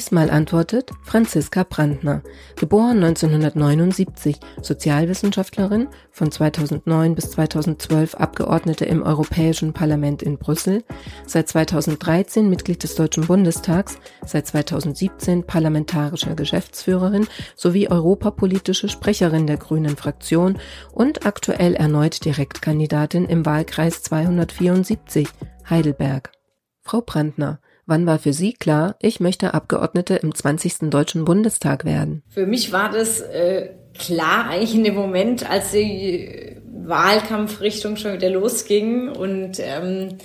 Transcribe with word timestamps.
Diesmal 0.00 0.30
antwortet 0.30 0.92
Franziska 1.02 1.62
Brandner, 1.62 2.22
geboren 2.56 3.04
1979, 3.04 4.40
Sozialwissenschaftlerin, 4.62 5.88
von 6.10 6.32
2009 6.32 7.14
bis 7.14 7.32
2012 7.32 8.14
Abgeordnete 8.14 8.86
im 8.86 9.02
Europäischen 9.02 9.74
Parlament 9.74 10.22
in 10.22 10.38
Brüssel, 10.38 10.84
seit 11.26 11.50
2013 11.50 12.48
Mitglied 12.48 12.82
des 12.82 12.94
Deutschen 12.94 13.26
Bundestags, 13.26 13.98
seit 14.24 14.46
2017 14.46 15.44
parlamentarische 15.44 16.34
Geschäftsführerin 16.34 17.26
sowie 17.54 17.90
europapolitische 17.90 18.88
Sprecherin 18.88 19.46
der 19.46 19.58
Grünen 19.58 19.98
Fraktion 19.98 20.58
und 20.92 21.26
aktuell 21.26 21.74
erneut 21.74 22.24
Direktkandidatin 22.24 23.26
im 23.26 23.44
Wahlkreis 23.44 24.02
274 24.02 25.28
Heidelberg. 25.68 26.32
Frau 26.80 27.02
Brandner, 27.02 27.60
Wann 27.90 28.06
war 28.06 28.20
für 28.20 28.32
Sie 28.32 28.52
klar, 28.52 28.94
ich 29.00 29.18
möchte 29.18 29.52
Abgeordnete 29.52 30.14
im 30.14 30.32
20. 30.32 30.90
Deutschen 30.90 31.24
Bundestag 31.24 31.84
werden? 31.84 32.22
Für 32.28 32.46
mich 32.46 32.70
war 32.70 32.88
das 32.88 33.20
äh, 33.20 33.70
klar 33.98 34.48
eigentlich 34.48 34.76
in 34.76 34.84
dem 34.84 34.94
Moment, 34.94 35.50
als 35.50 35.72
die 35.72 36.54
Wahlkampfrichtung 36.84 37.96
schon 37.96 38.12
wieder 38.12 38.30
losging 38.30 39.08
und 39.08 39.58
ähm, 39.58 40.18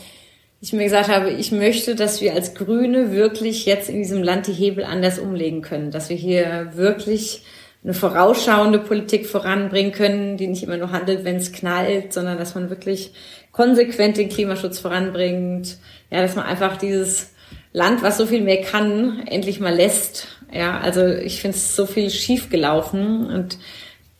ich 0.61 0.73
mir 0.73 0.83
gesagt 0.83 1.09
habe, 1.09 1.31
ich 1.31 1.51
möchte, 1.51 1.95
dass 1.95 2.21
wir 2.21 2.33
als 2.33 2.53
Grüne 2.53 3.11
wirklich 3.11 3.65
jetzt 3.65 3.89
in 3.89 3.97
diesem 3.97 4.21
Land 4.21 4.45
die 4.45 4.53
Hebel 4.53 4.83
anders 4.83 5.17
umlegen 5.17 5.63
können, 5.63 5.89
dass 5.89 6.09
wir 6.09 6.17
hier 6.17 6.73
wirklich 6.75 7.41
eine 7.83 7.95
vorausschauende 7.95 8.77
Politik 8.77 9.25
voranbringen 9.25 9.91
können, 9.91 10.37
die 10.37 10.45
nicht 10.45 10.61
immer 10.61 10.77
nur 10.77 10.91
handelt, 10.91 11.25
wenn 11.25 11.37
es 11.37 11.51
knallt, 11.51 12.13
sondern 12.13 12.37
dass 12.37 12.53
man 12.53 12.69
wirklich 12.69 13.13
konsequent 13.51 14.17
den 14.17 14.29
Klimaschutz 14.29 14.77
voranbringt, 14.77 15.77
ja, 16.11 16.21
dass 16.21 16.35
man 16.35 16.45
einfach 16.45 16.77
dieses 16.77 17.31
Land, 17.75 18.03
was 18.03 18.17
so 18.17 18.25
viel 18.25 18.41
mehr 18.41 18.61
kann, 18.61 19.27
endlich 19.27 19.59
mal 19.59 19.75
lässt. 19.75 20.27
Ja, 20.49 20.79
also 20.79 21.05
ich 21.05 21.41
finde 21.41 21.57
es 21.57 21.75
so 21.75 21.85
viel 21.85 22.09
schief 22.09 22.49
gelaufen 22.49 23.25
und 23.25 23.59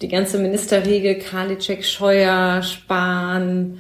die 0.02 0.09
ganze 0.09 0.39
Ministerriege, 0.39 1.17
Karliczek, 1.17 1.86
Scheuer, 1.86 2.62
Spahn, 2.64 3.80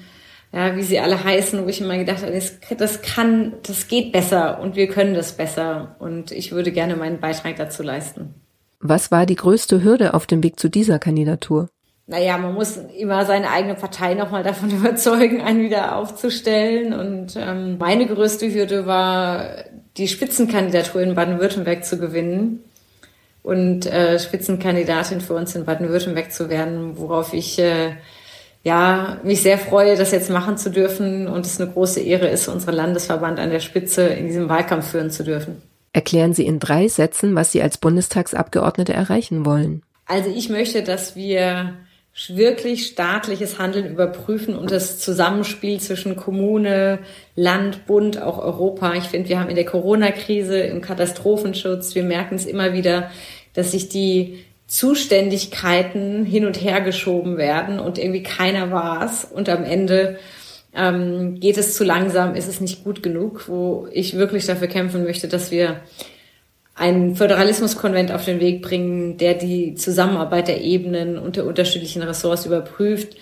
ja, 0.53 0.77
wie 0.77 0.83
sie 0.83 0.99
alle 0.99 1.21
heißen, 1.21 1.61
wo 1.61 1.67
ich 1.67 1.81
immer 1.81 1.97
gedacht 1.97 2.21
habe, 2.21 2.31
das, 2.31 2.57
das 2.77 3.01
kann, 3.01 3.55
das 3.63 3.89
geht 3.89 4.13
besser 4.13 4.61
und 4.61 4.77
wir 4.77 4.87
können 4.87 5.13
das 5.13 5.33
besser 5.33 5.97
und 5.99 6.31
ich 6.31 6.53
würde 6.53 6.71
gerne 6.71 6.95
meinen 6.95 7.19
Beitrag 7.19 7.57
dazu 7.57 7.83
leisten. 7.83 8.33
Was 8.79 9.11
war 9.11 9.25
die 9.25 9.35
größte 9.35 9.83
Hürde 9.83 10.13
auf 10.13 10.25
dem 10.25 10.41
Weg 10.41 10.57
zu 10.57 10.69
dieser 10.69 10.99
Kandidatur? 10.99 11.67
Naja, 12.07 12.37
man 12.37 12.53
muss 12.53 12.77
immer 12.77 13.25
seine 13.25 13.49
eigene 13.49 13.75
Partei 13.75 14.13
nochmal 14.13 14.43
davon 14.43 14.69
überzeugen, 14.77 15.41
einen 15.41 15.61
wieder 15.61 15.95
aufzustellen. 15.95 16.93
Und 16.93 17.35
ähm, 17.35 17.77
meine 17.77 18.05
größte 18.05 18.53
Hürde 18.53 18.85
war, 18.85 19.45
die 19.97 20.07
Spitzenkandidatur 20.07 21.01
in 21.01 21.15
Baden-Württemberg 21.15 21.85
zu 21.85 21.97
gewinnen 21.97 22.63
und 23.43 23.85
äh, 23.85 24.19
Spitzenkandidatin 24.19 25.21
für 25.21 25.33
uns 25.33 25.55
in 25.55 25.65
Baden-Württemberg 25.65 26.31
zu 26.31 26.49
werden, 26.49 26.97
worauf 26.97 27.33
ich 27.33 27.59
äh, 27.59 27.91
ja 28.63 29.19
mich 29.23 29.41
sehr 29.41 29.57
freue, 29.57 29.95
das 29.95 30.11
jetzt 30.11 30.29
machen 30.29 30.57
zu 30.57 30.69
dürfen 30.69 31.27
und 31.27 31.45
es 31.45 31.61
eine 31.61 31.71
große 31.71 32.01
Ehre 32.01 32.27
ist, 32.27 32.47
unseren 32.47 32.75
Landesverband 32.75 33.39
an 33.39 33.51
der 33.51 33.59
Spitze 33.61 34.07
in 34.07 34.27
diesem 34.27 34.49
Wahlkampf 34.49 34.91
führen 34.91 35.11
zu 35.11 35.23
dürfen. 35.23 35.61
Erklären 35.93 36.33
Sie 36.33 36.45
in 36.45 36.59
drei 36.59 36.87
Sätzen, 36.89 37.35
was 37.35 37.53
Sie 37.53 37.61
als 37.61 37.77
Bundestagsabgeordnete 37.77 38.93
erreichen 38.93 39.45
wollen. 39.45 39.81
Also 40.07 40.29
ich 40.29 40.49
möchte, 40.49 40.83
dass 40.83 41.15
wir 41.15 41.73
wirklich 42.29 42.87
staatliches 42.87 43.59
Handeln 43.59 43.89
überprüfen 43.89 44.55
und 44.55 44.71
das 44.71 44.99
Zusammenspiel 44.99 45.81
zwischen 45.81 46.15
Kommune, 46.15 46.99
Land, 47.35 47.85
Bund, 47.87 48.21
auch 48.21 48.37
Europa. 48.37 48.93
Ich 48.93 49.03
finde, 49.03 49.27
wir 49.27 49.39
haben 49.39 49.49
in 49.49 49.57
der 49.57 49.65
Corona-Krise, 49.65 50.59
im 50.59 50.79
Katastrophenschutz, 50.81 51.93
wir 51.93 52.03
merken 52.03 52.35
es 52.35 52.45
immer 52.45 52.71
wieder, 52.71 53.11
dass 53.53 53.71
sich 53.71 53.89
die 53.89 54.45
Zuständigkeiten 54.65 56.25
hin 56.25 56.45
und 56.45 56.61
her 56.61 56.81
geschoben 56.81 57.37
werden 57.37 57.79
und 57.79 57.97
irgendwie 57.97 58.23
keiner 58.23 58.71
war 58.71 59.05
es. 59.05 59.25
Und 59.25 59.49
am 59.49 59.65
Ende 59.65 60.17
ähm, 60.73 61.39
geht 61.41 61.57
es 61.57 61.75
zu 61.75 61.83
langsam, 61.83 62.33
ist 62.33 62.47
es 62.47 62.61
nicht 62.61 62.85
gut 62.85 63.03
genug, 63.03 63.49
wo 63.49 63.87
ich 63.91 64.17
wirklich 64.17 64.45
dafür 64.45 64.67
kämpfen 64.69 65.03
möchte, 65.03 65.27
dass 65.27 65.51
wir 65.51 65.81
einen 66.75 67.15
Föderalismuskonvent 67.15 68.11
auf 68.11 68.25
den 68.25 68.41
Weg 68.41 68.61
bringen, 68.61 69.17
der 69.17 69.33
die 69.33 69.75
Zusammenarbeit 69.75 70.49
der 70.49 70.61
Ebenen 70.61 71.17
und 71.17 71.37
der 71.37 71.45
unterschiedlichen 71.45 72.01
Ressorts 72.01 72.45
überprüft, 72.45 73.15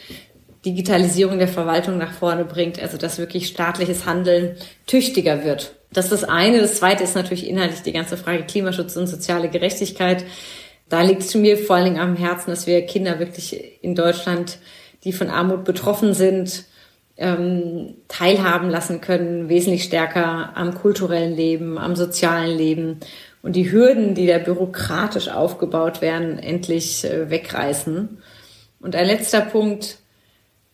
Digitalisierung 0.66 1.38
der 1.38 1.47
Verwaltung 1.47 1.97
nach 1.97 2.14
vorne 2.14 2.46
bringt, 2.46 2.81
also 2.81 2.97
dass 2.97 3.19
wirklich 3.19 3.47
staatliches 3.47 4.06
Handeln 4.06 4.56
tüchtiger 4.88 5.44
wird. 5.44 5.75
Das 5.91 6.06
ist 6.06 6.12
das 6.12 6.24
eine. 6.24 6.59
Das 6.59 6.75
zweite 6.75 7.03
ist 7.03 7.16
natürlich 7.16 7.47
inhaltlich 7.47 7.81
die 7.81 7.94
ganze 7.94 8.18
Frage 8.18 8.44
Klimaschutz 8.44 8.96
und 8.96 9.08
soziale 9.08 9.50
Gerechtigkeit. 9.50 10.25
Da 10.90 11.02
liegt 11.02 11.22
es 11.22 11.35
mir 11.35 11.58
vor 11.58 11.75
allen 11.75 11.85
Dingen 11.85 12.00
am 12.00 12.16
Herzen, 12.16 12.50
dass 12.50 12.66
wir 12.66 12.85
Kinder 12.85 13.20
wirklich 13.20 13.84
in 13.84 13.94
Deutschland, 13.94 14.58
die 15.03 15.14
von 15.14 15.30
Armut 15.30 15.64
betroffen 15.64 16.14
sind, 16.14 16.66
ähm, 17.18 17.96
teilhaben 18.08 18.70
lassen 18.70 19.02
können, 19.02 19.50
wesentlich 19.50 19.84
stärker 19.84 20.56
am 20.56 20.74
kulturellen 20.74 21.35
Leben, 21.35 21.78
am 21.78 21.96
sozialen 21.96 22.58
Leben 22.58 23.00
und 23.43 23.57
die 23.57 23.71
Hürden, 23.71 24.15
die 24.15 24.25
da 24.25 24.39
bürokratisch 24.39 25.27
aufgebaut 25.27 26.01
werden, 26.01 26.39
endlich 26.39 27.03
äh, 27.03 27.29
wegreißen. 27.29 28.17
Und 28.79 28.95
ein 28.95 29.05
letzter 29.05 29.41
Punkt, 29.41 29.97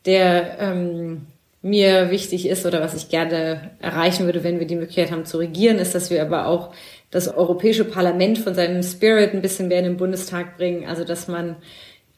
der 0.06 0.60
ähm, 0.60 1.26
mir 1.62 2.12
wichtig 2.12 2.48
ist 2.48 2.66
oder 2.66 2.80
was 2.80 2.94
ich 2.94 3.10
gerne 3.10 3.72
erreichen 3.80 4.26
würde, 4.26 4.44
wenn 4.44 4.60
wir 4.60 4.68
die 4.68 4.76
Möglichkeit 4.76 5.12
haben 5.12 5.26
zu 5.26 5.40
regieren, 5.40 5.78
ist, 5.78 5.96
dass 5.96 6.12
wir 6.12 6.22
aber 6.22 6.46
auch 6.46 6.72
das 7.12 7.28
Europäische 7.28 7.86
Parlament 7.86 8.38
von 8.38 8.54
seinem 8.54 8.84
Spirit 8.84 9.34
ein 9.34 9.42
bisschen 9.42 9.68
mehr 9.68 9.80
in 9.80 9.86
den 9.86 9.98
Bundestag 9.98 10.58
bringen. 10.58 10.88
Also 10.88 11.04
dass 11.04 11.28
man 11.28 11.56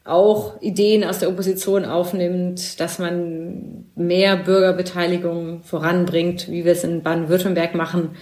auch 0.04 0.60
Ideen 0.60 1.02
aus 1.02 1.20
der 1.20 1.30
Opposition 1.30 1.86
aufnimmt, 1.86 2.78
dass 2.78 2.98
man 2.98 3.86
mehr 3.94 4.36
Bürgerbeteiligung 4.36 5.62
voranbringt, 5.62 6.50
wie 6.50 6.64
wir 6.64 6.72
es 6.72 6.84
in 6.84 7.02
Baden-Württemberg 7.02 7.74
machen 7.74 8.16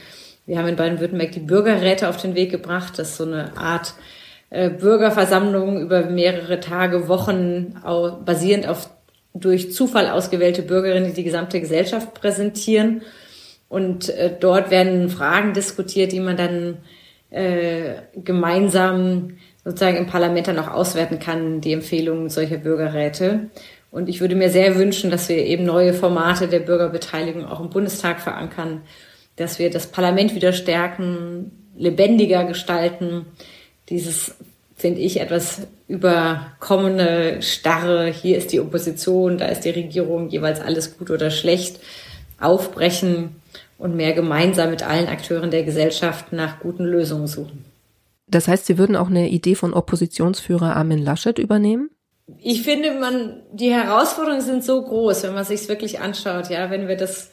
wir 0.51 0.59
haben 0.59 0.67
in 0.67 0.75
Baden-Württemberg 0.75 1.31
die 1.31 1.39
Bürgerräte 1.39 2.09
auf 2.09 2.17
den 2.17 2.35
Weg 2.35 2.51
gebracht. 2.51 2.99
Das 2.99 3.11
ist 3.11 3.19
so 3.19 3.25
eine 3.25 3.57
Art 3.57 3.95
äh, 4.51 4.69
Bürgerversammlung 4.69 5.81
über 5.81 6.07
mehrere 6.07 6.59
Tage, 6.59 7.07
Wochen, 7.07 7.77
basierend 8.25 8.67
auf 8.67 8.91
durch 9.33 9.73
Zufall 9.73 10.09
ausgewählte 10.09 10.63
Bürgerinnen, 10.63 11.07
die 11.07 11.15
die 11.15 11.23
gesamte 11.23 11.61
Gesellschaft 11.61 12.15
präsentieren. 12.15 13.03
Und 13.69 14.09
äh, 14.09 14.35
dort 14.41 14.73
werden 14.73 15.09
Fragen 15.09 15.53
diskutiert, 15.53 16.11
die 16.11 16.19
man 16.19 16.37
dann 16.37 16.79
äh, 17.31 17.95
gemeinsam 18.17 19.37
sozusagen 19.65 19.99
im 19.99 20.09
Parlament 20.09 20.49
dann 20.49 20.59
auch 20.59 20.73
auswerten 20.73 21.21
kann, 21.21 21.61
die 21.61 21.73
Empfehlungen 21.73 22.29
solcher 22.29 22.57
Bürgerräte. 22.57 23.51
Und 23.93 24.09
ich 24.09 24.21
würde 24.21 24.35
mir 24.35 24.51
sehr 24.51 24.75
wünschen, 24.75 25.13
dass 25.13 25.29
wir 25.29 25.37
eben 25.37 25.63
neue 25.63 25.95
Formate 25.95 26.49
der 26.49 26.59
Bürgerbeteiligung 26.59 27.47
auch 27.47 27.61
im 27.61 27.71
Bundestag 27.71 28.21
verankern 28.21 28.83
dass 29.41 29.59
wir 29.59 29.71
das 29.71 29.87
Parlament 29.87 30.35
wieder 30.35 30.53
stärken, 30.53 31.51
lebendiger 31.75 32.45
gestalten. 32.45 33.25
Dieses, 33.89 34.35
finde 34.77 35.01
ich, 35.01 35.19
etwas 35.19 35.63
überkommene, 35.89 37.41
starre, 37.41 38.13
hier 38.13 38.37
ist 38.37 38.53
die 38.53 38.61
Opposition, 38.61 39.39
da 39.39 39.47
ist 39.47 39.63
die 39.63 39.71
Regierung, 39.71 40.29
jeweils 40.29 40.61
alles 40.61 40.99
gut 40.99 41.11
oder 41.11 41.31
schlecht, 41.31 41.81
aufbrechen 42.39 43.37
und 43.79 43.97
mehr 43.97 44.13
gemeinsam 44.13 44.71
mit 44.71 44.87
allen 44.87 45.09
Akteuren 45.09 45.51
der 45.51 45.65
Gesellschaft 45.65 46.35
nach 46.35 46.61
guten 46.61 46.85
Lösungen 46.85 47.27
suchen. 47.27 47.65
Das 48.29 48.47
heißt, 48.47 48.67
Sie 48.67 48.77
würden 48.77 48.95
auch 48.95 49.09
eine 49.09 49.31
Idee 49.31 49.55
von 49.55 49.73
Oppositionsführer 49.73 50.77
Armin 50.77 51.03
Laschet 51.03 51.39
übernehmen? 51.39 51.91
Ich 52.39 52.63
finde, 52.63 52.93
man, 52.93 53.43
die 53.53 53.73
Herausforderungen 53.73 54.43
sind 54.43 54.63
so 54.63 54.83
groß, 54.83 55.25
wenn 55.25 55.35
man 55.35 55.45
sich 55.45 55.67
wirklich 55.69 55.99
anschaut, 55.99 56.51
ja, 56.51 56.71
wenn 56.71 56.87
wir 56.87 56.97
das 56.97 57.31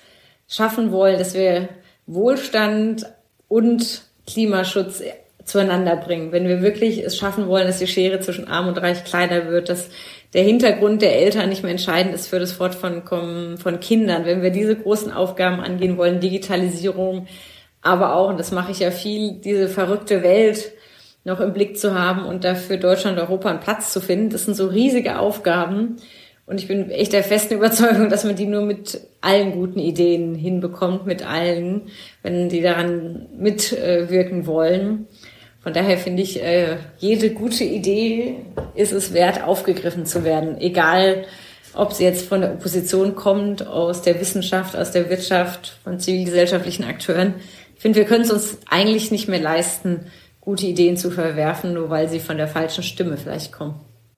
schaffen 0.48 0.92
wollen, 0.92 1.20
dass 1.20 1.34
wir 1.34 1.68
Wohlstand 2.08 3.06
und 3.48 4.04
Klimaschutz 4.26 5.04
zueinander 5.44 5.96
bringen. 5.96 6.32
Wenn 6.32 6.48
wir 6.48 6.62
wirklich 6.62 7.00
es 7.00 7.18
schaffen 7.18 7.48
wollen, 7.48 7.68
dass 7.68 7.80
die 7.80 7.88
Schere 7.88 8.20
zwischen 8.20 8.48
Arm 8.48 8.68
und 8.68 8.78
Reich 8.78 9.06
kleiner 9.06 9.48
wird, 9.48 9.70
dass 9.70 9.90
der 10.34 10.44
Hintergrund 10.44 11.02
der 11.02 11.16
Eltern 11.16 11.50
nicht 11.50 11.64
mehr 11.64 11.72
entscheidend 11.72 12.14
ist 12.14 12.28
für 12.28 12.40
das 12.40 12.52
Fortkommen 12.52 13.58
von 13.58 13.80
Kindern. 13.80 14.26
Wenn 14.26 14.42
wir 14.42 14.50
diese 14.50 14.76
großen 14.76 15.12
Aufgaben 15.12 15.62
angehen 15.62 15.98
wollen, 15.98 16.20
Digitalisierung, 16.20 17.28
aber 17.82 18.16
auch, 18.16 18.30
und 18.30 18.40
das 18.40 18.52
mache 18.52 18.72
ich 18.72 18.80
ja 18.80 18.92
viel, 18.92 19.34
diese 19.34 19.70
verrückte 19.70 20.24
Welt 20.24 20.74
noch 21.24 21.40
im 21.40 21.54
Blick 21.54 21.78
zu 21.78 21.94
haben 21.94 22.26
und 22.26 22.44
dafür 22.44 22.78
Deutschland, 22.78 23.18
Europa 23.18 23.50
einen 23.50 23.60
Platz 23.60 23.94
zu 23.94 24.02
finden, 24.02 24.30
das 24.30 24.46
sind 24.46 24.56
so 24.56 24.68
riesige 24.68 25.20
Aufgaben. 25.20 25.98
Und 26.48 26.62
ich 26.62 26.68
bin 26.70 26.90
echt 26.90 27.12
der 27.12 27.26
festen 27.26 27.56
Überzeugung, 27.56 28.10
dass 28.10 28.24
man 28.24 28.38
die 28.38 28.46
nur 28.46 28.62
mit 28.62 29.02
allen 29.20 29.52
guten 29.52 29.80
Ideen 29.80 30.34
hinbekommt, 30.34 31.06
mit 31.06 31.22
allen, 31.22 31.84
wenn 32.24 32.48
die 32.48 32.62
daran 32.62 33.28
mitwirken 33.38 34.48
wollen. 34.48 35.08
Von 35.62 35.74
daher 35.74 35.98
finde 35.98 36.24
ich, 36.24 36.42
äh, 36.42 36.78
jede 36.98 37.32
gute 37.32 37.66
Idee 37.66 38.38
ist 38.76 38.94
es 38.94 39.14
wert, 39.14 39.44
aufgegriffen 39.44 40.06
zu 40.06 40.24
werden. 40.24 40.58
Egal, 40.62 41.26
ob 41.74 41.92
sie 41.92 42.06
jetzt 42.06 42.26
von 42.26 42.40
der 42.40 42.54
Opposition 42.54 43.16
kommt, 43.16 43.68
aus 43.68 44.02
der 44.02 44.22
Wissenschaft, 44.22 44.78
aus 44.78 44.92
der 44.92 45.10
Wirtschaft, 45.10 45.78
von 45.84 46.00
zivilgesellschaftlichen 46.00 46.86
Akteuren. 46.86 47.36
Ich 47.76 47.82
finde, 47.82 48.00
wir 48.00 48.06
können 48.06 48.24
es 48.24 48.32
uns 48.32 48.60
eigentlich 48.70 49.12
nicht 49.12 49.28
mehr 49.28 49.42
leisten, 49.42 50.06
gute 50.40 50.66
Ideen 50.66 50.96
zu 50.96 51.12
verwerfen, 51.12 51.74
nur 51.74 51.90
weil 51.90 52.08
sie 52.08 52.22
von 52.22 52.38
der 52.38 52.48
falschen 52.48 52.84
Stimme 52.84 53.18
vielleicht 53.18 53.52
kommen. 53.52 53.76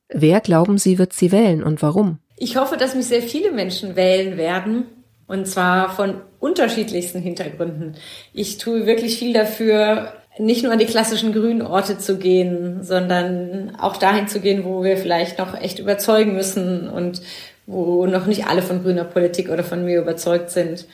Wer 0.10 0.42
glauben 0.42 0.78
Sie, 0.78 0.98
wird 0.98 1.14
sie 1.14 1.32
wählen 1.32 1.64
und 1.64 1.82
warum? 1.82 2.18
Ich 2.36 2.58
hoffe, 2.58 2.78
dass 2.78 2.96
mich 2.96 3.06
sehr 3.06 3.22
viele 3.22 3.52
Menschen 3.52 3.96
wählen 3.96 4.38
werden. 4.38 4.86
Und 5.28 5.48
zwar 5.48 5.96
von 5.96 6.16
unterschiedlichsten 6.40 7.22
Hintergründen. 7.22 7.96
Ich 8.34 8.58
tue 8.58 8.88
wirklich 8.88 9.20
viel 9.20 9.32
dafür, 9.32 10.12
nicht 10.40 10.64
nur 10.64 10.74
an 10.74 10.80
die 10.80 10.88
klassischen 10.88 11.34
grünen 11.34 11.62
Orte 11.62 12.00
zu 12.00 12.18
gehen, 12.18 12.82
sondern 12.82 13.76
auch 13.80 13.98
dahin 13.98 14.28
zu 14.28 14.40
gehen, 14.40 14.64
wo 14.66 14.84
wir 14.84 14.98
vielleicht 14.98 15.38
noch 15.38 15.54
echt 15.54 15.78
überzeugen 15.78 16.34
müssen 16.34 16.90
und 16.90 17.22
wo 17.68 18.08
noch 18.08 18.26
nicht 18.26 18.48
alle 18.48 18.64
von 18.64 18.82
grüner 18.82 19.04
Politik 19.04 19.50
oder 19.50 19.64
von 19.64 19.86
mir 19.86 20.02
überzeugt 20.02 20.50
sind. 20.50 20.88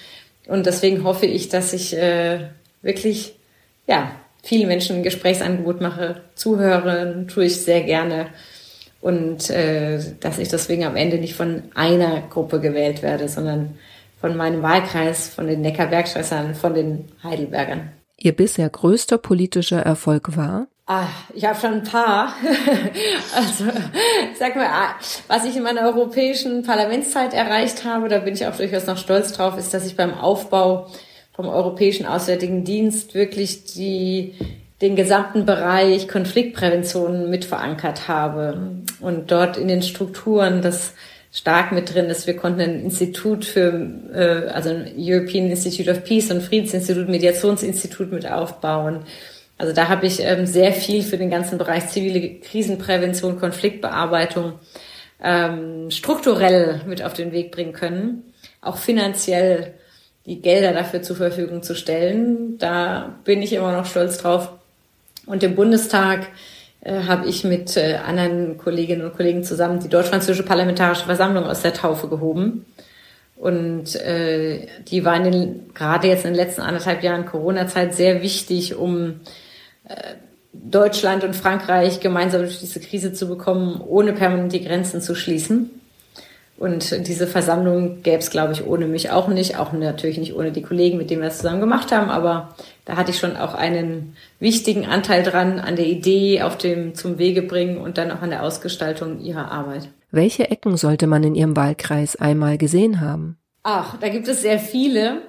Und 0.48 0.66
deswegen 0.66 1.06
hoffe 1.06 1.28
ich, 1.28 1.48
dass 1.48 1.72
ich 1.72 1.96
äh, 1.96 2.40
wirklich 2.82 3.36
ja 3.88 4.12
vielen 4.44 4.68
Menschen 4.68 4.98
ein 4.98 5.04
Gesprächsangebot 5.04 5.80
mache, 5.80 6.22
zuhören, 6.36 7.30
tue 7.30 7.46
ich 7.46 7.62
sehr 7.62 7.84
gerne 7.84 8.28
und 9.06 9.52
äh, 9.52 10.00
dass 10.20 10.40
ich 10.40 10.50
deswegen 10.50 10.84
am 10.84 10.96
Ende 10.96 11.20
nicht 11.20 11.36
von 11.36 11.62
einer 11.76 12.22
Gruppe 12.22 12.60
gewählt 12.60 13.04
werde, 13.04 13.30
sondern 13.30 13.78
von 14.20 14.36
meinem 14.36 14.64
Wahlkreis, 14.64 15.30
von 15.30 15.46
den 15.46 15.62
Neckarbergschwestern, 15.62 16.56
von 16.56 16.74
den 16.74 17.06
Heidelbergern. 17.22 17.92
Ihr 18.18 18.36
bisher 18.36 18.68
größter 18.68 19.20
politischer 19.20 19.80
Erfolg 19.80 20.36
war? 20.36 20.66
Ah, 20.88 21.06
ich 21.36 21.46
habe 21.46 21.60
schon 21.60 21.74
ein 21.74 21.84
paar. 21.84 22.34
also, 23.36 23.66
sag 24.40 24.56
mal, 24.56 24.66
ah, 24.66 24.96
was 25.28 25.46
ich 25.46 25.56
in 25.56 25.62
meiner 25.62 25.82
europäischen 25.82 26.64
Parlamentszeit 26.64 27.36
erreicht 27.36 27.86
habe, 27.86 28.10
da 28.10 28.18
bin 28.18 28.34
ich 28.34 28.48
auch 28.48 28.58
durchaus 28.58 28.88
noch 28.88 28.98
stolz 28.98 29.34
drauf, 29.34 29.56
ist, 29.60 29.72
dass 29.72 29.86
ich 29.86 29.96
beim 29.96 30.16
Aufbau 30.16 30.88
vom 31.36 31.48
Europäischen 31.48 32.08
Auswärtigen 32.08 32.64
Dienst 32.64 33.14
wirklich 33.14 33.66
die 33.66 34.34
den 34.82 34.96
gesamten 34.96 35.46
Bereich 35.46 36.08
Konfliktprävention 36.08 37.30
mit 37.30 37.46
verankert 37.46 38.08
habe 38.08 38.72
und 39.00 39.32
dort 39.32 39.58
in 39.58 39.68
den 39.68 39.82
Strukturen 39.82 40.62
das 40.62 40.94
stark 41.32 41.72
mit 41.72 41.94
drin 41.94 42.06
ist. 42.06 42.28
Wir 42.28 42.36
konnten 42.36 42.62
ein 42.62 42.82
Institut 42.82 43.46
für, 43.46 43.74
äh, 44.14 44.50
also 44.50 44.70
ein 44.70 44.94
European 44.98 45.50
Institute 45.50 45.92
of 45.92 46.04
Peace 46.04 46.32
und 46.32 46.42
Friedensinstitut, 46.42 47.10
Mediationsinstitut 47.10 48.12
mit 48.12 48.30
aufbauen. 48.30 49.06
Also 49.58 49.74
da 49.74 49.88
habe 49.88 50.06
ich 50.06 50.22
ähm, 50.22 50.46
sehr 50.46 50.74
viel 50.74 51.02
für 51.04 51.18
den 51.18 51.30
ganzen 51.30 51.58
Bereich 51.58 51.88
zivile 51.88 52.40
Krisenprävention, 52.40 53.40
Konfliktbearbeitung 53.40 54.54
ähm, 55.24 55.90
strukturell 55.92 56.82
mit 56.86 57.02
auf 57.02 57.14
den 57.14 57.32
Weg 57.32 57.52
bringen 57.52 57.74
können, 57.74 58.34
auch 58.62 58.78
finanziell 58.78 59.74
die 60.26 60.42
Gelder 60.42 60.74
dafür 60.74 61.02
zur 61.02 61.16
Verfügung 61.16 61.64
zu 61.64 61.76
stellen. 61.76 62.58
Da 62.58 63.20
bin 63.24 63.42
ich 63.42 63.54
immer 63.54 63.72
noch 63.72 63.86
stolz 63.86 64.18
drauf. 64.18 64.52
Und 65.26 65.44
im 65.44 65.56
Bundestag 65.56 66.28
äh, 66.82 67.04
habe 67.04 67.28
ich 67.28 67.44
mit 67.44 67.78
äh, 67.78 67.96
anderen 67.96 68.58
Kolleginnen 68.58 69.06
und 69.06 69.16
Kollegen 69.16 69.44
zusammen 69.44 69.80
die 69.80 69.90
Deutsch-Französische 69.90 70.44
Parlamentarische 70.44 71.06
Versammlung 71.06 71.46
aus 71.46 71.62
der 71.62 71.74
Taufe 71.74 72.08
gehoben. 72.08 72.66
Und 73.36 73.96
äh, 73.96 74.68
die 74.88 75.04
war 75.04 75.18
in 75.18 75.24
den, 75.24 75.74
gerade 75.74 76.08
jetzt 76.08 76.26
in 76.26 76.32
den 76.32 76.38
letzten 76.38 76.62
anderthalb 76.62 77.04
Jahren 77.04 77.26
Corona-Zeit 77.26 77.94
sehr 77.94 78.22
wichtig, 78.22 78.76
um 78.76 79.20
äh, 79.88 80.16
Deutschland 80.54 81.24
und 81.24 81.36
Frankreich 81.36 82.00
gemeinsam 82.00 82.42
durch 82.42 82.60
diese 82.60 82.80
Krise 82.80 83.12
zu 83.12 83.28
bekommen, 83.28 83.82
ohne 83.82 84.14
permanent 84.14 84.54
die 84.54 84.64
Grenzen 84.64 85.02
zu 85.02 85.16
schließen. 85.16 85.70
Und 86.58 87.08
diese 87.08 87.28
Versammlung 87.28 88.02
gäbe 88.02 88.20
es, 88.20 88.30
glaube 88.30 88.54
ich, 88.54 88.66
ohne 88.66 88.88
mich 88.88 89.12
auch 89.12 89.28
nicht, 89.28 89.58
auch 89.58 89.74
natürlich 89.74 90.18
nicht 90.18 90.36
ohne 90.36 90.54
die 90.54 90.62
Kollegen, 90.62 90.98
mit 90.98 91.10
denen 91.10 91.22
wir 91.22 91.28
es 91.28 91.38
zusammen 91.38 91.60
gemacht 91.60 91.92
haben, 91.92 92.10
aber 92.10 92.56
da 92.86 92.96
hatte 92.96 93.12
ich 93.12 93.18
schon 93.18 93.36
auch 93.36 93.54
einen 93.56 94.16
wichtigen 94.40 94.86
Anteil 94.86 95.24
dran 95.24 95.60
an 95.60 95.76
der 95.76 95.88
Idee, 95.88 96.44
auf 96.44 96.58
dem 96.58 96.96
zum 96.96 97.18
Wege 97.18 97.42
bringen 97.42 97.78
und 97.78 97.98
dann 97.98 98.10
auch 98.10 98.22
an 98.22 98.30
der 98.30 98.44
Ausgestaltung 98.44 99.20
ihrer 99.20 99.52
Arbeit. 99.52 99.90
Welche 100.12 100.50
Ecken 100.50 100.78
sollte 100.78 101.08
man 101.08 101.26
in 101.26 101.36
Ihrem 101.36 101.58
Wahlkreis 101.58 102.16
einmal 102.16 102.58
gesehen 102.58 103.02
haben? 103.02 103.38
Ach, 103.64 103.98
da 104.00 104.08
gibt 104.08 104.30
es 104.30 104.42
sehr 104.42 104.60
viele. 104.60 105.24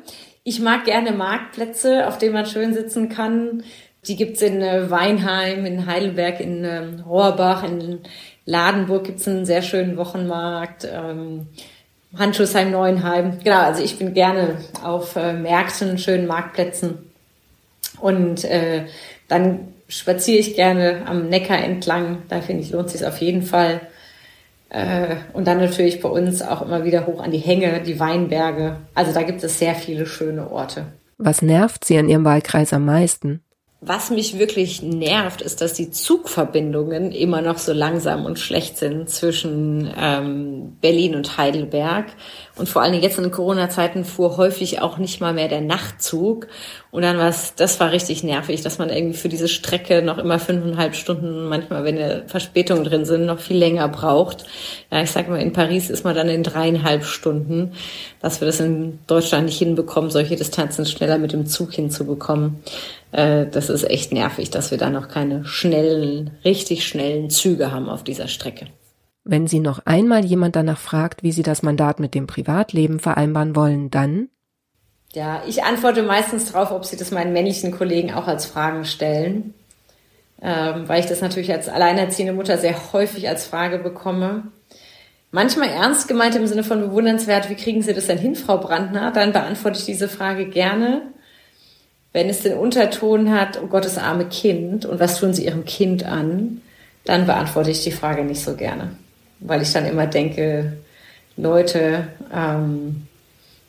Ich 0.44 0.61
mag 0.61 0.84
gerne 0.84 1.11
Marktplätze, 1.11 2.06
auf 2.06 2.19
denen 2.19 2.34
man 2.34 2.46
schön 2.46 2.73
sitzen 2.73 3.08
kann. 3.08 3.64
Die 4.06 4.14
gibt's 4.14 4.43
in 4.43 4.62
äh, 4.62 4.88
Weinheim, 4.88 5.67
in 5.67 5.87
Heidelberg, 5.87 6.38
in 6.38 6.62
ähm, 6.62 7.00
Rohrbach, 7.00 7.64
in 7.64 8.00
Ladenburg 8.47 9.05
gibt's 9.05 9.29
einen 9.29 9.45
sehr 9.45 9.61
schönen 9.61 9.97
Wochenmarkt. 9.97 10.89
Ähm, 10.91 11.49
Handschuhsheim, 12.17 12.71
Neuenheim. 12.71 13.41
Genau, 13.45 13.61
also 13.61 13.83
ich 13.83 13.99
bin 13.99 14.15
gerne 14.15 14.57
auf 14.83 15.17
äh, 15.17 15.35
Märkten, 15.35 15.99
schönen 15.99 16.27
Marktplätzen. 16.27 17.11
Und 18.01 18.45
äh, 18.45 18.87
dann 19.29 19.69
spaziere 19.89 20.39
ich 20.39 20.55
gerne 20.55 21.03
am 21.07 21.29
Neckar 21.29 21.59
entlang. 21.59 22.23
Da 22.29 22.41
finde 22.41 22.63
ich, 22.63 22.71
lohnt 22.71 22.91
sich 22.91 23.05
auf 23.05 23.19
jeden 23.19 23.43
Fall. 23.43 23.81
Äh, 24.69 25.17
und 25.33 25.47
dann 25.47 25.59
natürlich 25.59 26.01
bei 26.01 26.09
uns 26.09 26.43
auch 26.43 26.63
immer 26.63 26.85
wieder 26.85 27.07
hoch 27.07 27.23
an 27.23 27.33
die 27.33 27.39
Hänge, 27.39 27.83
die 27.83 28.01
Weinberge. 28.01 28.77
Also 28.95 29.13
da 29.13 29.23
gibt 29.23 29.43
es 29.43 29.59
sehr 29.59 29.75
viele 29.75 30.07
schöne 30.07 30.51
Orte. 30.51 30.87
Was 31.19 31.43
nervt 31.43 31.85
Sie 31.85 31.99
an 31.99 32.09
Ihrem 32.09 32.25
Wahlkreis 32.25 32.73
am 32.73 32.85
meisten? 32.85 33.43
Was 33.82 34.08
mich 34.08 34.38
wirklich 34.38 34.81
nervt, 34.81 35.43
ist, 35.43 35.61
dass 35.61 35.75
die 35.75 35.90
Zugverbindungen 35.90 37.12
immer 37.12 37.43
noch 37.43 37.58
so 37.58 37.75
langsam 37.75 38.25
und 38.25 38.38
schlecht 38.38 38.78
sind 38.78 39.11
zwischen 39.11 39.93
ähm, 40.00 40.78
Berlin 40.81 41.14
und 41.14 41.37
Heidelberg. 41.37 42.06
Und 42.56 42.70
vor 42.70 42.81
allem 42.81 42.94
jetzt 43.02 43.19
in 43.19 43.31
Corona-Zeiten 43.31 44.06
fuhr 44.06 44.38
häufig 44.38 44.81
auch 44.81 44.96
nicht 44.96 45.20
mal 45.20 45.34
mehr 45.34 45.49
der 45.49 45.61
Nachtzug. 45.61 46.46
Und 46.90 47.02
dann 47.02 47.19
war 47.19 47.34
das 47.56 47.78
war 47.78 47.93
richtig 47.93 48.25
nervig, 48.25 48.62
dass 48.62 48.78
man 48.78 48.88
irgendwie 48.88 49.19
für 49.19 49.28
diese 49.28 49.46
Strecke 49.46 50.00
noch 50.00 50.17
immer 50.17 50.38
fünfeinhalb 50.38 50.94
Stunden, 50.94 51.46
manchmal, 51.46 51.84
wenn 51.84 52.26
Verspätungen 52.26 52.84
drin 52.84 53.05
sind, 53.05 53.26
noch 53.26 53.40
viel 53.40 53.58
länger 53.58 53.88
braucht. 53.88 54.46
Ja, 54.90 55.02
ich 55.02 55.11
sag 55.11 55.28
mal, 55.28 55.43
in 55.43 55.52
Paris 55.52 55.90
ist 55.90 56.02
man 56.02 56.14
dann 56.14 56.31
in 56.31 56.43
dreieinhalb 56.43 57.05
Stunden, 57.05 57.73
dass 58.23 58.40
wir 58.40 58.46
das 58.46 58.58
in 58.61 59.00
Deutschland 59.06 59.45
nicht 59.45 59.59
hinbekommen, 59.59 60.11
solche 60.11 60.37
Distanzen 60.37 60.87
schneller 60.87 61.18
mit 61.18 61.35
dem 61.35 61.45
Zug 61.45 61.75
hinzubekommen. 61.75 62.62
Äh, 63.13 63.47
das 63.47 63.69
ist 63.69 63.85
echt 63.85 64.13
nervig, 64.13 64.51
dass 64.51 64.71
wir 64.71 64.79
da 64.79 64.91
noch 64.91 65.09
keine 65.09 65.45
schnellen, 65.45 66.33
richtig 66.45 66.87
schnellen 66.87 67.31
Züge 67.31 67.73
haben 67.73 67.89
auf 67.89 68.05
dieser 68.05 68.29
Strecke. 68.29 68.67
Wenn 69.25 69.49
Sie 69.49 69.59
noch 69.59 69.81
einmal 69.87 70.25
jemand 70.25 70.55
danach 70.55 70.79
fragt, 70.79 71.23
wie 71.23 71.33
Sie 71.33 71.43
das 71.43 71.63
Mandat 71.63 71.99
mit 71.99 72.15
dem 72.15 72.27
Privatleben 72.27 73.01
vereinbaren 73.01 73.57
wollen, 73.57 73.91
dann? 73.91 74.29
Ja, 75.13 75.43
ich 75.49 75.65
antworte 75.65 76.03
meistens 76.03 76.53
darauf, 76.53 76.71
ob 76.71 76.85
Sie 76.85 76.97
das 76.97 77.11
meinen 77.11 77.33
männlichen 77.33 77.73
Kollegen 77.73 78.13
auch 78.13 78.29
als 78.29 78.47
Fragen 78.47 78.85
stellen, 78.85 79.55
ähm, 80.41 80.89
weil 80.89 81.01
ich 81.01 81.07
das 81.07 81.23
natürlich 81.23 81.53
als 81.53 81.69
alleinerziehende 81.69 82.35
Mutter 82.35 82.59
sehr 82.59 82.93
häufig 82.93 83.29
als 83.29 83.47
Frage 83.47 83.79
bekomme. 83.79 84.45
Manchmal 85.33 85.71
ernst 85.71 86.07
gemeint 86.07 86.37
im 86.37 86.47
Sinne 86.47 86.63
von 86.63 86.81
bewundernswert, 86.81 87.51
wie 87.51 87.57
kriegen 87.57 87.83
Sie 87.83 87.95
das 87.95 88.07
denn 88.07 88.19
hin, 88.19 88.37
Frau 88.37 88.59
Brandner? 88.59 89.11
Dann 89.11 89.33
beantworte 89.33 89.79
ich 89.79 89.87
diese 89.87 90.09
Frage 90.09 90.47
gerne. 90.47 91.03
Wenn 92.16 92.30
es 92.30 92.40
den 92.40 92.56
Unterton 92.56 93.30
hat, 93.30 93.61
oh 93.62 93.66
Gottes 93.66 93.99
arme 93.99 94.25
Kind 94.25 94.87
und 94.87 95.00
was 95.00 95.20
tun 95.20 95.35
Sie 95.35 95.44
Ihrem 95.44 95.66
Kind 95.66 96.04
an, 96.04 96.62
dann 97.04 97.26
beantworte 97.26 97.70
ich 97.70 97.85
die 97.85 97.92
Frage 97.92 98.25
nicht 98.25 98.42
so 98.42 98.54
gerne 98.54 98.92
weil 99.40 99.62
ich 99.62 99.73
dann 99.73 99.87
immer 99.87 100.06
denke, 100.06 100.76
Leute, 101.37 102.08
ähm, 102.32 103.06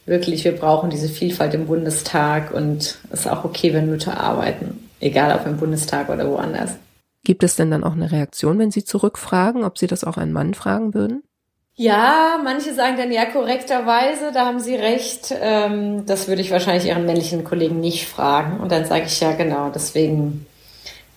wirklich, 0.06 0.44
wir 0.46 0.54
brauchen 0.54 0.90
diese 0.90 1.10
Vielfalt 1.10 1.54
im 1.54 1.68
Bundestag 1.68 2.54
und 2.54 3.00
es 3.12 3.22
ist 3.22 3.28
auch 3.28 3.44
okay, 3.44 3.74
wenn 3.74 3.90
Mütter 3.90 4.20
arbeiten, 4.20 4.90
egal 5.00 5.38
ob 5.38 5.46
im 5.46 5.58
Bundestag 5.58 6.10
oder 6.10 6.30
woanders. 6.30 6.78
Gibt 7.24 7.44
es 7.44 7.58
denn 7.58 7.72
dann 7.72 7.84
auch 7.84 7.94
eine 7.94 8.12
Reaktion, 8.12 8.58
wenn 8.58 8.72
Sie 8.72 8.86
zurückfragen, 8.86 9.64
ob 9.64 9.78
Sie 9.78 9.88
das 9.88 10.06
auch 10.06 10.18
einen 10.18 10.32
Mann 10.32 10.54
fragen 10.54 10.94
würden? 10.94 11.24
Ja, 11.80 12.40
manche 12.44 12.74
sagen 12.74 12.98
dann 12.98 13.12
ja 13.12 13.26
korrekterweise, 13.26 14.32
da 14.34 14.48
haben 14.48 14.60
Sie 14.60 14.74
recht. 14.74 15.32
Ähm, 15.40 16.08
das 16.08 16.28
würde 16.28 16.42
ich 16.42 16.50
wahrscheinlich 16.50 16.86
Ihren 16.86 17.06
männlichen 17.06 17.44
Kollegen 17.44 17.80
nicht 17.80 18.08
fragen. 18.08 18.60
Und 18.60 18.72
dann 18.72 18.86
sage 18.86 19.06
ich 19.06 19.20
ja 19.20 19.34
genau, 19.34 19.70
deswegen 19.70 20.48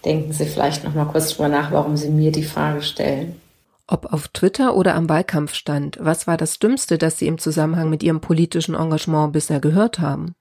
denken 0.04 0.34
Sie 0.34 0.44
vielleicht 0.44 0.84
noch 0.84 0.94
mal 0.94 1.06
kurz 1.06 1.30
drüber 1.30 1.48
nach, 1.48 1.72
warum 1.72 1.96
Sie 1.96 2.10
mir 2.10 2.30
die 2.30 2.44
Frage 2.44 2.82
stellen. 2.82 3.40
Ob 3.86 4.12
auf 4.12 4.28
Twitter 4.28 4.76
oder 4.76 4.94
am 4.96 5.08
Wahlkampfstand, 5.08 5.96
was 5.98 6.26
war 6.26 6.36
das 6.36 6.58
Dümmste, 6.58 6.98
das 6.98 7.18
Sie 7.18 7.26
im 7.26 7.38
Zusammenhang 7.38 7.88
mit 7.88 8.02
Ihrem 8.02 8.20
politischen 8.20 8.74
Engagement 8.74 9.32
bisher 9.32 9.60
gehört 9.60 9.98
haben? 9.98 10.34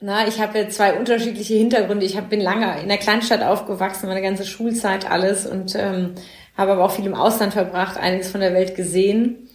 Na, 0.00 0.28
ich 0.28 0.38
habe 0.38 0.68
zwei 0.68 0.98
unterschiedliche 0.98 1.54
Hintergründe. 1.54 2.04
Ich 2.04 2.18
hab, 2.18 2.28
bin 2.28 2.42
lange 2.42 2.78
in 2.82 2.88
der 2.88 2.98
Kleinstadt 2.98 3.42
aufgewachsen, 3.42 4.06
meine 4.06 4.20
ganze 4.20 4.44
Schulzeit 4.44 5.10
alles 5.10 5.46
und 5.46 5.74
ähm, 5.76 6.10
habe 6.58 6.72
aber 6.72 6.84
auch 6.84 6.90
viel 6.90 7.06
im 7.06 7.14
Ausland 7.14 7.54
verbracht, 7.54 7.96
einiges 7.96 8.30
von 8.30 8.42
der 8.42 8.52
Welt 8.52 8.76
gesehen. 8.76 9.48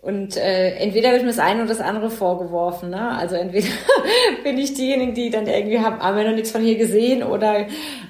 Und 0.00 0.36
äh, 0.36 0.76
entweder 0.76 1.10
wird 1.10 1.22
mir 1.22 1.28
das 1.28 1.40
eine 1.40 1.60
oder 1.60 1.70
das 1.70 1.80
andere 1.80 2.10
vorgeworfen. 2.10 2.90
Ne? 2.90 3.10
Also 3.16 3.34
entweder 3.34 3.66
bin 4.44 4.56
ich 4.56 4.74
diejenige, 4.74 5.12
die 5.12 5.30
dann 5.30 5.46
irgendwie 5.48 5.80
haben, 5.80 5.98
haben 5.98 6.16
wir 6.16 6.24
noch 6.24 6.34
nichts 6.34 6.52
von 6.52 6.62
hier 6.62 6.78
gesehen 6.78 7.24
oder 7.24 7.66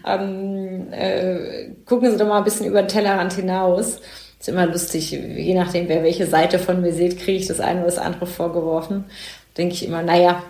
ähm, 0.07 0.89
äh, 0.93 1.71
gucken 1.87 2.11
Sie 2.11 2.19
doch 2.19 2.29
mal 2.29 2.39
ein 2.39 2.45
bisschen 2.45 2.67
über 2.67 2.83
den 2.83 2.89
Tellerrand 2.89 3.33
hinaus. 3.33 4.01
Ist 4.39 4.49
immer 4.49 4.67
lustig, 4.67 5.11
je 5.11 5.55
nachdem, 5.55 5.89
wer 5.89 6.05
welche 6.05 6.27
Seite 6.27 6.59
von 6.59 6.81
mir 6.81 6.93
sieht, 6.93 7.19
kriege 7.19 7.39
ich 7.39 7.47
das 7.49 7.59
eine 7.59 7.81
oder 7.81 7.87
das 7.87 7.99
andere 7.99 8.27
vorgeworfen. 8.27 9.05
Denke 9.57 9.75
ich 9.75 9.85
immer, 9.85 10.03
naja, 10.03 10.43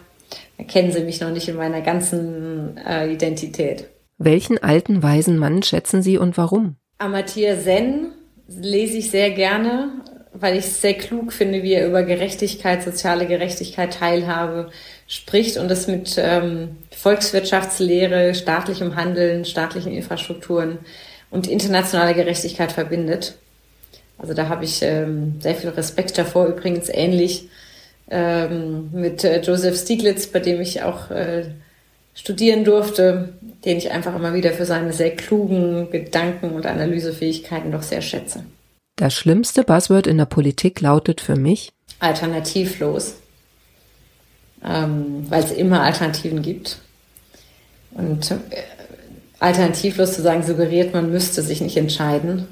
erkennen 0.59 0.93
Sie 0.93 1.05
mich 1.05 1.21
noch 1.21 1.31
nicht 1.31 1.49
in 1.49 1.57
meiner 1.57 1.81
ganzen 1.81 2.77
äh, 2.79 3.11
Identität. 3.11 3.89
Welchen 4.19 4.59
alten, 4.59 5.03
weisen 5.03 5.39
Mann 5.39 5.63
schätzen 5.63 6.03
Sie 6.03 6.19
und 6.19 6.37
warum? 6.37 6.77
Amartya 6.99 7.57
Sen 7.57 8.13
lese 8.49 8.99
ich 8.99 9.11
sehr 9.11 9.31
gerne 9.31 10.03
weil 10.41 10.57
ich 10.57 10.67
es 10.67 10.81
sehr 10.81 10.95
klug 10.95 11.33
finde, 11.33 11.63
wie 11.63 11.75
er 11.75 11.87
über 11.87 12.03
Gerechtigkeit, 12.03 12.83
soziale 12.83 13.27
Gerechtigkeit, 13.27 13.95
Teilhabe 13.95 14.71
spricht 15.07 15.57
und 15.57 15.69
das 15.69 15.87
mit 15.87 16.17
ähm, 16.19 16.77
Volkswirtschaftslehre, 16.91 18.35
staatlichem 18.35 18.97
Handeln, 18.97 19.45
staatlichen 19.45 19.93
Infrastrukturen 19.93 20.79
und 21.31 21.47
internationaler 21.47 22.15
Gerechtigkeit 22.15 22.73
verbindet. 22.73 23.35
Also 24.19 24.35
da 24.35 24.49
habe 24.49 24.65
ich 24.65 24.83
ähm, 24.83 25.37
sehr 25.41 25.55
viel 25.55 25.71
Respekt 25.71 26.19
davor. 26.19 26.47
Übrigens 26.47 26.89
ähnlich 26.89 27.49
ähm, 28.11 28.91
mit 28.93 29.25
äh, 29.25 29.41
Joseph 29.41 29.79
Stieglitz, 29.79 30.27
bei 30.27 30.41
dem 30.41 30.61
ich 30.61 30.83
auch 30.83 31.11
äh, 31.11 31.45
studieren 32.15 32.65
durfte, 32.65 33.31
den 33.65 33.79
ich 33.79 33.91
einfach 33.91 34.15
immer 34.17 34.35
wieder 34.35 34.53
für 34.53 34.65
seine 34.65 34.93
sehr 34.93 35.15
klugen 35.15 35.91
Gedanken 35.91 36.51
und 36.51 36.67
Analysefähigkeiten 36.67 37.71
doch 37.71 37.83
sehr 37.83 38.03
schätze. 38.03 38.45
Das 38.99 39.15
schlimmste 39.15 39.63
Buzzword 39.63 40.09
in 40.09 40.19
der 40.19 40.25
Politik 40.25 40.81
lautet 40.81 41.21
für 41.21 41.37
mich 41.37 41.73
alternativlos, 42.01 43.15
ähm, 44.65 45.25
weil 45.29 45.45
es 45.45 45.53
immer 45.53 45.83
Alternativen 45.83 46.43
gibt. 46.43 46.81
Und 47.93 48.33
äh, 48.33 48.37
alternativlos 49.39 50.15
zu 50.15 50.23
sagen, 50.23 50.43
suggeriert, 50.43 50.95
man 50.95 51.13
müsste 51.13 51.43
sich 51.43 51.61
nicht 51.61 51.77
entscheiden, 51.77 52.49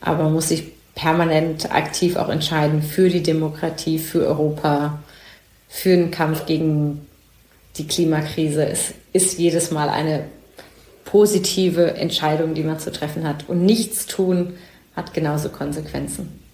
aber 0.00 0.22
man 0.24 0.34
muss 0.34 0.50
sich 0.50 0.70
permanent 0.94 1.74
aktiv 1.74 2.14
auch 2.14 2.28
entscheiden 2.28 2.80
für 2.80 3.08
die 3.08 3.24
Demokratie, 3.24 3.98
für 3.98 4.24
Europa, 4.24 5.00
für 5.68 5.96
den 5.96 6.12
Kampf 6.12 6.46
gegen 6.46 7.08
die 7.76 7.88
Klimakrise. 7.88 8.68
Es 8.68 8.94
ist 9.12 9.36
jedes 9.40 9.72
Mal 9.72 9.88
eine 9.88 10.26
positive 11.04 11.94
Entscheidung, 11.94 12.54
die 12.54 12.62
man 12.62 12.78
zu 12.78 12.92
treffen 12.92 13.26
hat. 13.26 13.48
Und 13.48 13.64
nichts 13.64 14.06
tun 14.06 14.54
hat 14.96 15.12
genauso 15.12 15.50
Konsequenzen. 15.50 16.45